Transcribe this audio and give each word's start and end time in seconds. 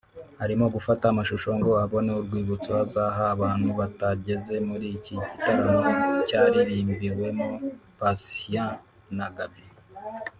Arimo 0.43 0.65
gufata 0.75 1.03
amashusho 1.07 1.49
ngo 1.59 1.71
abone 1.83 2.09
urwibutso 2.19 2.71
azaha 2.83 3.21
abantu 3.35 3.69
batageze 3.79 4.55
muri 4.67 4.85
iki 4.97 5.13
gitaramo 5.29 5.77
cyaririmbyemo 6.27 7.47
Patient 7.99 8.75
na 9.17 9.27
Gaby 9.35 9.63